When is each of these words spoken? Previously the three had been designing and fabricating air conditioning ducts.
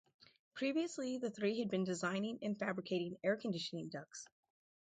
Previously 0.55 1.19
the 1.19 1.29
three 1.29 1.59
had 1.59 1.69
been 1.69 1.83
designing 1.83 2.39
and 2.41 2.57
fabricating 2.57 3.17
air 3.23 3.37
conditioning 3.37 3.87
ducts. 3.89 4.25